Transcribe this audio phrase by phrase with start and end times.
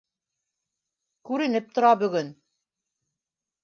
[1.31, 2.37] Күренеп тора бөгөн